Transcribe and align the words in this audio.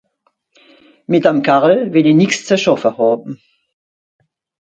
Mìt 1.11 1.23
dem 1.27 1.37
Kerl 1.47 1.75
wìll 1.93 2.09
ìch 2.11 2.17
nìx 2.19 2.33
ze 2.47 2.55
schàffe 2.63 2.89
hàn. 2.97 3.19